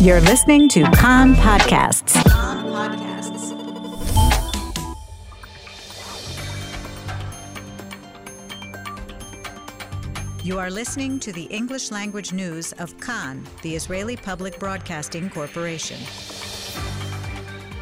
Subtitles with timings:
[0.00, 2.14] You're listening to Kan Podcasts.
[10.44, 15.98] You are listening to the English language news of Kan, the Israeli Public Broadcasting Corporation.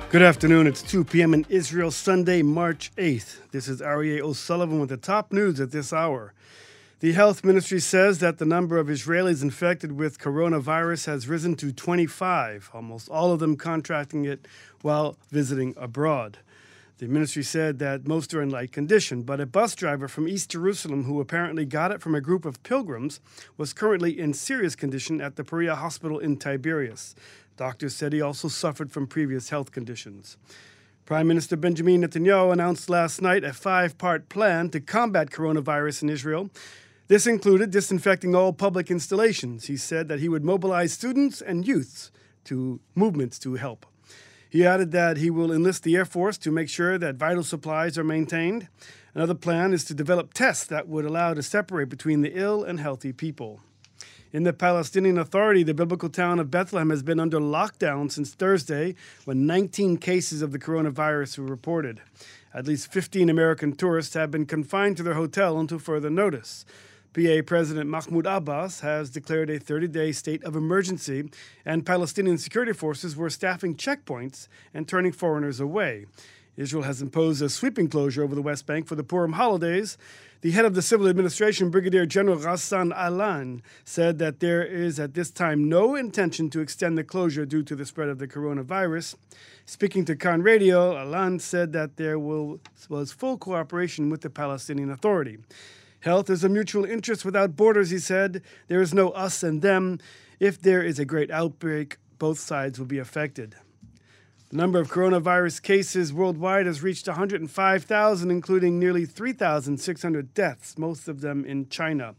[0.09, 0.67] Good afternoon.
[0.67, 1.35] It's 2 p.m.
[1.35, 3.51] in Israel, Sunday, March 8th.
[3.51, 6.33] This is Aryeh O'Sullivan with the top news at this hour.
[7.07, 11.71] The health ministry says that the number of Israelis infected with coronavirus has risen to
[11.71, 14.49] 25, almost all of them contracting it
[14.83, 16.39] while visiting abroad.
[16.99, 20.51] The ministry said that most are in light condition, but a bus driver from East
[20.51, 23.21] Jerusalem who apparently got it from a group of pilgrims
[23.57, 27.15] was currently in serious condition at the Poriya Hospital in Tiberias.
[27.57, 30.39] Doctors said he also suffered from previous health conditions.
[31.05, 36.09] Prime Minister Benjamin Netanyahu announced last night a five part plan to combat coronavirus in
[36.09, 36.51] Israel.
[37.09, 39.67] This included disinfecting all public installations.
[39.67, 42.11] He said that he would mobilize students and youths
[42.45, 43.87] to movements to help.
[44.51, 47.97] He added that he will enlist the Air Force to make sure that vital supplies
[47.97, 48.67] are maintained.
[49.15, 52.81] Another plan is to develop tests that would allow to separate between the ill and
[52.81, 53.61] healthy people.
[54.33, 58.97] In the Palestinian Authority, the biblical town of Bethlehem has been under lockdown since Thursday
[59.25, 62.01] when 19 cases of the coronavirus were reported.
[62.53, 66.65] At least 15 American tourists have been confined to their hotel until further notice.
[67.17, 71.31] PA President Mahmoud Abbas has declared a 30 day state of emergency,
[71.65, 76.05] and Palestinian security forces were staffing checkpoints and turning foreigners away.
[76.59, 79.97] Israel has imposed a sweeping closure over the West Bank for the Purim holidays.
[80.43, 85.15] The head of the civil administration, Brigadier General Ghassan Alian, said that there is at
[85.15, 89.15] this time no intention to extend the closure due to the spread of the coronavirus.
[89.65, 94.91] Speaking to Kan Radio, Alian said that there will, was full cooperation with the Palestinian
[94.91, 95.39] Authority.
[96.01, 98.43] Health is a mutual interest without borders, he said.
[98.69, 99.99] There is no us and them.
[100.39, 103.57] If there is a great outbreak, both sides will be affected.
[104.51, 111.21] The number of coronavirus cases worldwide has reached 105,000, including nearly 3,600 deaths, most of
[111.21, 112.15] them in China.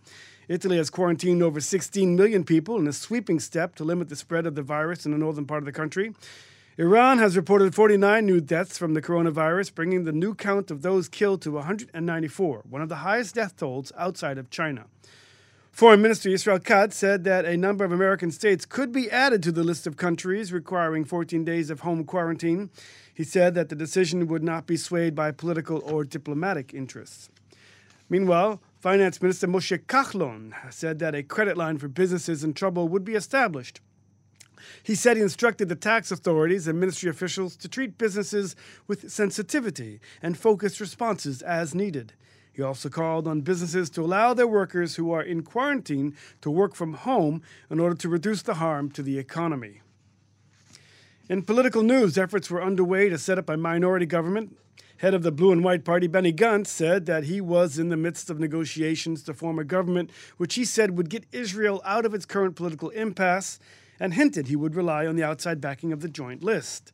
[0.49, 4.45] Italy has quarantined over 16 million people in a sweeping step to limit the spread
[4.45, 6.13] of the virus in the northern part of the country.
[6.79, 11.09] Iran has reported 49 new deaths from the coronavirus, bringing the new count of those
[11.09, 14.85] killed to 194, one of the highest death tolls outside of China.
[15.71, 19.51] Foreign Minister Israel Katz said that a number of American states could be added to
[19.51, 22.69] the list of countries requiring 14 days of home quarantine.
[23.11, 27.31] He said that the decision would not be swayed by political or diplomatic interests.
[28.07, 33.03] Meanwhile, Finance Minister Moshe Kahlon said that a credit line for businesses in trouble would
[33.03, 33.81] be established.
[34.83, 38.55] He said he instructed the tax authorities and ministry officials to treat businesses
[38.87, 42.13] with sensitivity and focused responses as needed.
[42.57, 46.73] He also called on businesses to allow their workers who are in quarantine to work
[46.73, 49.81] from home in order to reduce the harm to the economy.
[51.29, 54.57] In political news, efforts were underway to set up a minority government.
[54.97, 57.97] Head of the Blue and White Party, Benny Gantz, said that he was in the
[57.97, 62.15] midst of negotiations to form a government which he said would get Israel out of
[62.15, 63.59] its current political impasse
[63.99, 66.93] and hinted he would rely on the outside backing of the joint list.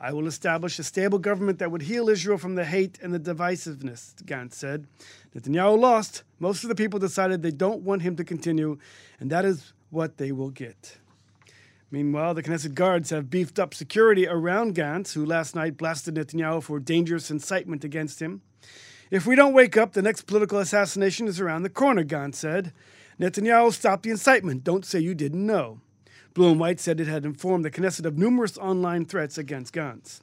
[0.00, 3.18] I will establish a stable government that would heal Israel from the hate and the
[3.18, 4.86] divisiveness, Gantz said.
[5.34, 6.22] Netanyahu lost.
[6.38, 8.78] Most of the people decided they don't want him to continue,
[9.18, 10.98] and that is what they will get.
[11.90, 16.62] Meanwhile, the Knesset guards have beefed up security around Gantz, who last night blasted Netanyahu
[16.62, 18.42] for dangerous incitement against him.
[19.10, 22.72] If we don't wake up, the next political assassination is around the corner, Gantz said.
[23.18, 24.64] Netanyahu, stop the incitement.
[24.64, 25.80] Don't say you didn't know.
[26.46, 30.20] And White said it had informed the Knesset of numerous online threats against Gantz.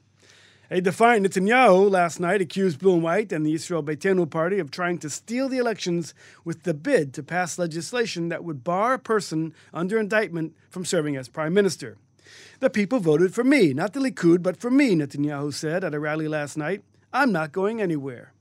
[0.72, 4.98] A defiant Netanyahu last night accused and White and the Israel Beiteinu party of trying
[5.00, 9.54] to steal the elections with the bid to pass legislation that would bar a person
[9.74, 11.98] under indictment from serving as prime minister.
[12.62, 16.00] The people voted for me, not the Likud, but for me, Netanyahu said at a
[16.00, 16.82] rally last night.
[17.14, 18.32] I'm not going anywhere.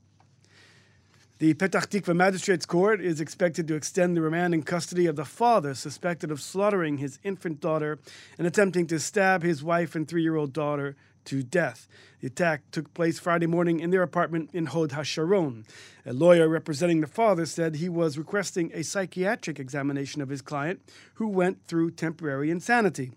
[1.41, 5.25] The Petah Tikva Magistrates Court is expected to extend the remand in custody of the
[5.25, 7.99] father suspected of slaughtering his infant daughter
[8.39, 10.95] and attempting to stab his wife and three year old daughter
[11.25, 11.89] to death.
[12.21, 15.65] The attack took place Friday morning in their apartment in Hod HaSharon.
[16.07, 20.83] A lawyer representing the father said he was requesting a psychiatric examination of his client,
[21.15, 23.11] who went through temporary insanity.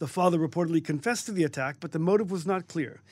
[0.00, 3.02] The father reportedly confessed to the attack, but the motive was not clear.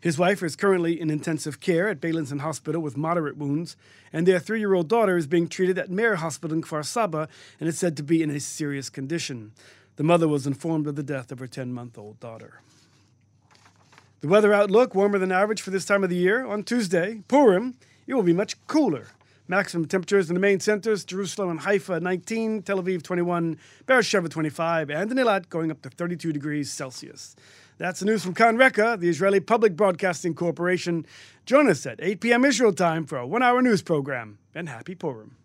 [0.00, 3.76] His wife is currently in intensive care at Beilinson Hospital with moderate wounds,
[4.12, 7.28] and their three year old daughter is being treated at Meir Hospital in Kfar Saba
[7.58, 9.52] and is said to be in a serious condition.
[9.96, 12.60] The mother was informed of the death of her 10 month old daughter.
[14.20, 16.44] The weather outlook warmer than average for this time of the year.
[16.44, 17.76] On Tuesday, Purim,
[18.06, 19.08] it will be much cooler.
[19.48, 23.56] Maximum temperatures in the main centers Jerusalem and Haifa 19, Tel Aviv 21,
[23.86, 27.36] Beersheba 25, and in Eilat going up to 32 degrees Celsius.
[27.78, 31.04] That's the news from Kan Reka, the Israeli Public Broadcasting Corporation.
[31.44, 32.44] Join us at 8 p.m.
[32.44, 34.38] Israel time for a one hour news program.
[34.54, 35.36] And happy Purim.